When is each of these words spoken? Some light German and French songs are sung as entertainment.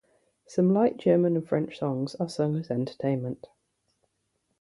Some 0.47 0.73
light 0.73 0.97
German 0.97 1.35
and 1.35 1.47
French 1.47 1.77
songs 1.77 2.15
are 2.15 2.27
sung 2.27 2.55
as 2.55 2.71
entertainment. 2.71 3.45